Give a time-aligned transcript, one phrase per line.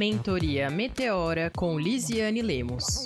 [0.00, 3.04] Mentoria Meteora com Lisiane Lemos.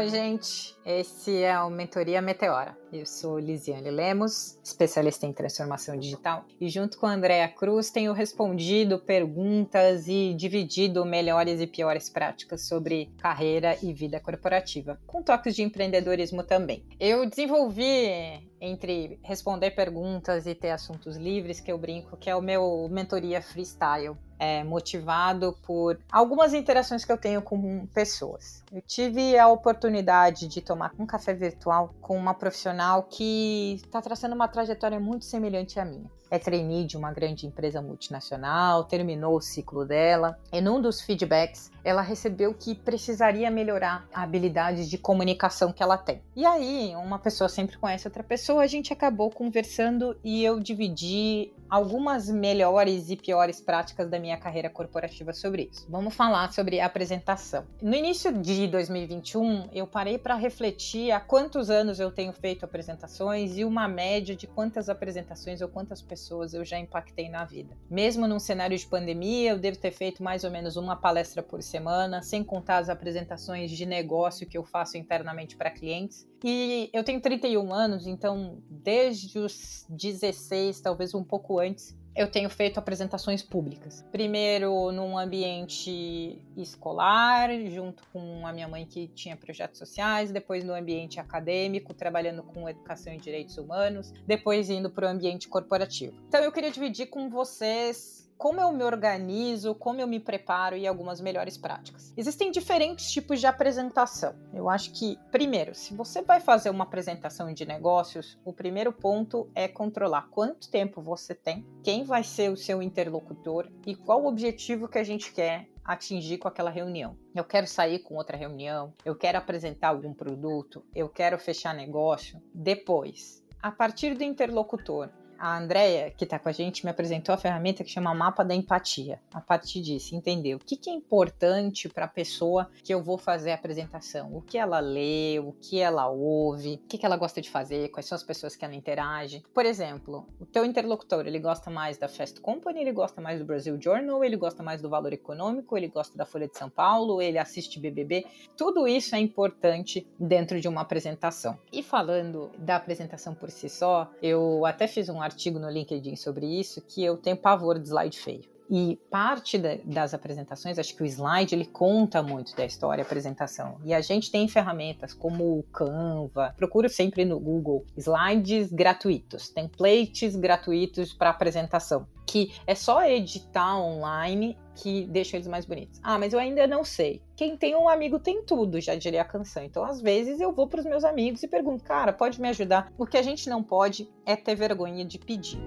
[0.00, 0.74] Oi, gente.
[0.82, 2.74] Esse é o Mentoria Meteora.
[2.90, 8.14] Eu sou Lisiane Lemos, especialista em transformação digital, e junto com a Andrea Cruz tenho
[8.14, 15.54] respondido perguntas e dividido melhores e piores práticas sobre carreira e vida corporativa, com toques
[15.54, 16.82] de empreendedorismo também.
[16.98, 22.40] Eu desenvolvi entre responder perguntas e ter assuntos livres, que eu brinco, que é o
[22.40, 28.64] meu mentoria freestyle é, motivado por algumas interações que eu tenho com pessoas.
[28.72, 34.34] Eu tive a oportunidade de tomar um café virtual com uma profissional que está traçando
[34.34, 39.40] uma trajetória muito semelhante à minha é trainee de uma grande empresa multinacional, terminou o
[39.40, 45.72] ciclo dela, e num dos feedbacks ela recebeu que precisaria melhorar a habilidade de comunicação
[45.72, 46.22] que ela tem.
[46.36, 51.52] E aí, uma pessoa sempre conhece outra pessoa, a gente acabou conversando e eu dividi
[51.68, 55.86] algumas melhores e piores práticas da minha carreira corporativa sobre isso.
[55.88, 57.64] Vamos falar sobre apresentação.
[57.80, 63.56] No início de 2021, eu parei para refletir há quantos anos eu tenho feito apresentações
[63.56, 67.76] e uma média de quantas apresentações ou quantas pessoas pessoas eu já impactei na vida.
[67.88, 71.62] Mesmo num cenário de pandemia, eu devo ter feito mais ou menos uma palestra por
[71.62, 76.28] semana, sem contar as apresentações de negócio que eu faço internamente para clientes.
[76.44, 82.50] E eu tenho 31 anos, então desde os 16, talvez um pouco antes, eu tenho
[82.50, 84.04] feito apresentações públicas.
[84.12, 90.74] Primeiro num ambiente escolar, junto com a minha mãe que tinha projetos sociais, depois no
[90.74, 96.14] ambiente acadêmico, trabalhando com educação e direitos humanos, depois indo para o ambiente corporativo.
[96.28, 100.86] Então eu queria dividir com vocês como eu me organizo, como eu me preparo e
[100.86, 102.10] algumas melhores práticas.
[102.16, 104.34] Existem diferentes tipos de apresentação.
[104.54, 109.50] Eu acho que, primeiro, se você vai fazer uma apresentação de negócios, o primeiro ponto
[109.54, 114.28] é controlar quanto tempo você tem, quem vai ser o seu interlocutor e qual o
[114.28, 117.18] objetivo que a gente quer atingir com aquela reunião.
[117.34, 122.40] Eu quero sair com outra reunião, eu quero apresentar algum produto, eu quero fechar negócio.
[122.54, 127.38] Depois, a partir do interlocutor, a Andrea, que está com a gente, me apresentou a
[127.38, 129.18] ferramenta que chama Mapa da Empatia.
[129.32, 133.16] A partir disso, entender o que, que é importante para a pessoa que eu vou
[133.16, 134.36] fazer a apresentação.
[134.36, 137.88] O que ela lê, o que ela ouve, o que, que ela gosta de fazer,
[137.88, 139.42] quais são as pessoas que ela interage.
[139.54, 143.46] Por exemplo, o teu interlocutor, ele gosta mais da Fast Company, ele gosta mais do
[143.46, 147.22] Brasil Journal, ele gosta mais do Valor Econômico, ele gosta da Folha de São Paulo,
[147.22, 148.26] ele assiste BBB.
[148.58, 151.58] Tudo isso é importante dentro de uma apresentação.
[151.72, 156.46] E falando da apresentação por si só, eu até fiz um artigo no LinkedIn sobre
[156.46, 158.44] isso que eu tenho pavor de slide feio.
[158.72, 163.80] E parte da, das apresentações, acho que o slide ele conta muito da história, apresentação.
[163.84, 170.36] E a gente tem ferramentas como o Canva, procuro sempre no Google slides gratuitos, templates
[170.36, 175.98] gratuitos para apresentação, que é só editar online que deixa eles mais bonitos.
[176.00, 177.20] Ah, mas eu ainda não sei.
[177.34, 179.64] Quem tem um amigo tem tudo, já diria a canção.
[179.64, 182.92] Então, às vezes, eu vou para os meus amigos e pergunto, cara, pode me ajudar?
[182.96, 185.58] O que a gente não pode é ter vergonha de pedir.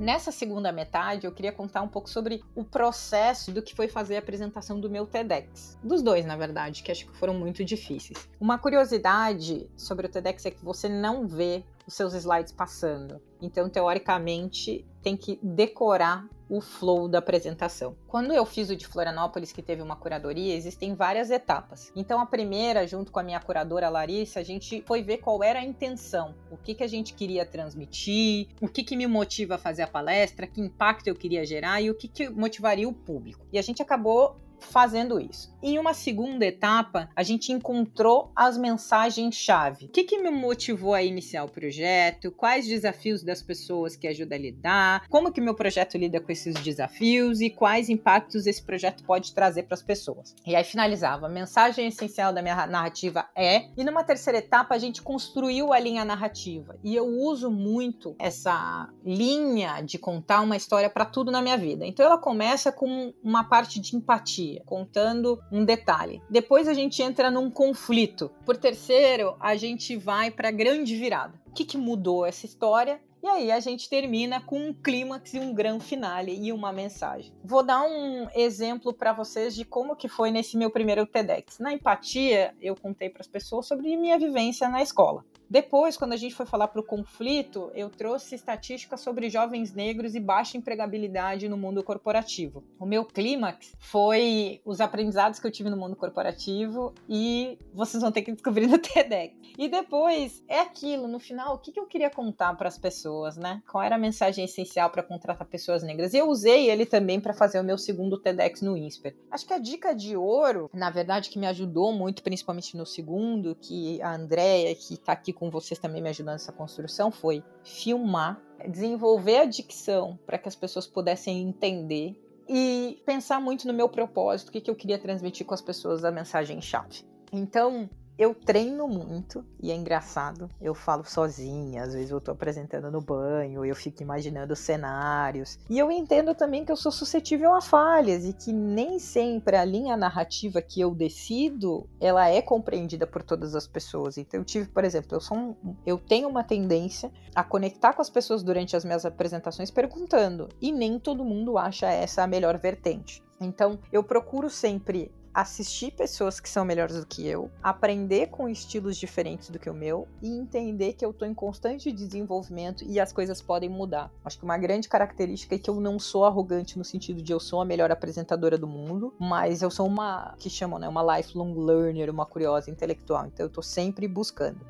[0.00, 4.16] Nessa segunda metade, eu queria contar um pouco sobre o processo do que foi fazer
[4.16, 5.78] a apresentação do meu TEDx.
[5.84, 8.26] Dos dois, na verdade, que acho que foram muito difíceis.
[8.40, 13.20] Uma curiosidade sobre o TEDx é que você não vê os seus slides passando.
[13.42, 17.96] Então, teoricamente, tem que decorar o flow da apresentação.
[18.08, 21.92] Quando eu fiz o de Florianópolis, que teve uma curadoria, existem várias etapas.
[21.94, 25.60] Então, a primeira, junto com a minha curadora Larissa, a gente foi ver qual era
[25.60, 29.58] a intenção, o que, que a gente queria transmitir, o que, que me motiva a
[29.58, 33.46] fazer a palestra, que impacto eu queria gerar e o que, que motivaria o público.
[33.52, 35.54] E a gente acabou fazendo isso.
[35.62, 39.86] Em uma segunda etapa, a gente encontrou as mensagens-chave.
[39.86, 42.32] O que, que me motivou a iniciar o projeto?
[42.32, 45.06] Quais desafios das pessoas que ajuda a lidar?
[45.10, 49.64] Como que meu projeto lida com esses desafios e quais impactos esse projeto pode trazer
[49.64, 50.34] para as pessoas?
[50.46, 51.26] E aí finalizava.
[51.26, 53.68] A mensagem essencial da minha narrativa é.
[53.76, 56.78] E numa terceira etapa, a gente construiu a linha narrativa.
[56.82, 61.84] E eu uso muito essa linha de contar uma história para tudo na minha vida.
[61.84, 66.22] Então ela começa com uma parte de empatia contando um detalhe.
[66.28, 68.30] Depois a gente entra num conflito.
[68.44, 71.34] Por terceiro, a gente vai para a grande virada.
[71.46, 75.38] O que, que mudou essa história e aí a gente termina com um clímax e
[75.38, 77.30] um grande finale e uma mensagem.
[77.44, 81.58] Vou dar um exemplo para vocês de como que foi nesse meu primeiro TEDx.
[81.58, 85.22] Na empatia, eu contei para as pessoas sobre minha vivência na escola.
[85.50, 90.14] Depois, quando a gente foi falar para o conflito, eu trouxe estatísticas sobre jovens negros
[90.14, 92.62] e baixa empregabilidade no mundo corporativo.
[92.78, 98.12] O meu clímax foi os aprendizados que eu tive no mundo corporativo e vocês vão
[98.12, 99.34] ter que descobrir no TEDx.
[99.58, 103.60] E depois é aquilo, no final, o que, eu queria contar para as pessoas, né?
[103.68, 106.14] Qual era a mensagem essencial para contratar pessoas negras?
[106.14, 109.16] E eu usei ele também para fazer o meu segundo TEDx no INSPER.
[109.28, 113.56] Acho que a dica de ouro, na verdade, que me ajudou muito, principalmente no segundo,
[113.56, 118.38] que a Andrea, que está aqui com vocês também me ajudando nessa construção, foi filmar,
[118.68, 122.14] desenvolver a dicção para que as pessoas pudessem entender
[122.46, 126.02] e pensar muito no meu propósito, o que, que eu queria transmitir com as pessoas
[126.02, 127.04] da mensagem-chave.
[127.32, 127.88] Então,
[128.20, 130.50] eu treino muito e é engraçado.
[130.60, 135.58] Eu falo sozinha, às vezes eu tô apresentando no banho, eu fico imaginando cenários.
[135.70, 139.64] E eu entendo também que eu sou suscetível a falhas e que nem sempre a
[139.64, 144.18] linha narrativa que eu decido, ela é compreendida por todas as pessoas.
[144.18, 148.02] Então eu tive, por exemplo, eu sou um, eu tenho uma tendência a conectar com
[148.02, 152.58] as pessoas durante as minhas apresentações perguntando, e nem todo mundo acha essa a melhor
[152.58, 153.22] vertente.
[153.40, 158.96] Então, eu procuro sempre assistir pessoas que são melhores do que eu, aprender com estilos
[158.96, 163.12] diferentes do que o meu e entender que eu tô em constante desenvolvimento e as
[163.12, 164.10] coisas podem mudar.
[164.24, 167.40] Acho que uma grande característica é que eu não sou arrogante no sentido de eu
[167.40, 171.54] sou a melhor apresentadora do mundo, mas eu sou uma que chamam, né, uma lifelong
[171.54, 173.26] learner, uma curiosa intelectual.
[173.26, 174.60] Então eu tô sempre buscando.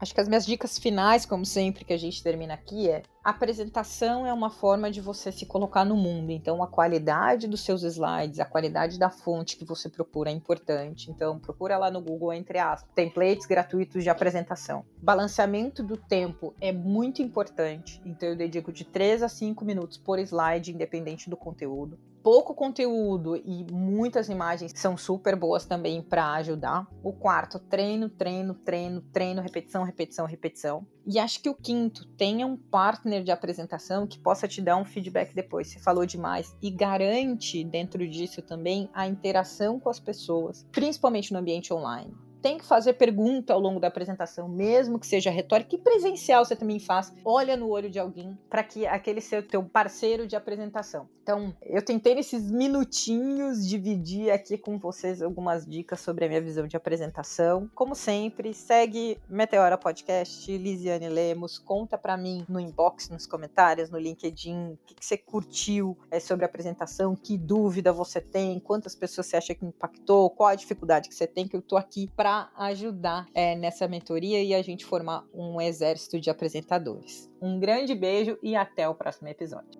[0.00, 3.30] Acho que as minhas dicas finais, como sempre que a gente termina aqui, é a
[3.30, 6.30] apresentação é uma forma de você se colocar no mundo.
[6.30, 11.10] Então, a qualidade dos seus slides, a qualidade da fonte que você procura é importante.
[11.10, 14.86] Então, procura lá no Google, entre as templates gratuitos de apresentação.
[15.02, 18.00] Balanceamento do tempo é muito importante.
[18.02, 23.36] Então, eu dedico de 3 a 5 minutos por slide, independente do conteúdo pouco conteúdo
[23.36, 26.86] e muitas imagens são super boas também para ajudar.
[27.02, 30.86] O quarto, treino, treino, treino, treino, repetição, repetição, repetição.
[31.06, 34.84] E acho que o quinto, tenha um partner de apresentação que possa te dar um
[34.84, 35.68] feedback depois.
[35.68, 41.38] Você falou demais e garante dentro disso também a interação com as pessoas, principalmente no
[41.38, 45.78] ambiente online tem que fazer pergunta ao longo da apresentação, mesmo que seja retórica, e
[45.78, 47.12] presencial você também faz.
[47.24, 51.08] Olha no olho de alguém para que aquele seja o teu parceiro de apresentação.
[51.22, 56.66] Então, eu tentei nesses minutinhos dividir aqui com vocês algumas dicas sobre a minha visão
[56.66, 57.70] de apresentação.
[57.74, 63.98] Como sempre, segue Meteora Podcast, Lisiane Lemos, conta para mim no inbox, nos comentários, no
[63.98, 68.96] LinkedIn, o que, que você curtiu é, sobre a apresentação, que dúvida você tem, quantas
[68.96, 72.10] pessoas você acha que impactou, qual a dificuldade que você tem, que eu tô aqui
[72.16, 77.28] para para ajudar é, nessa mentoria e a gente formar um exército de apresentadores.
[77.42, 79.79] Um grande beijo e até o próximo episódio.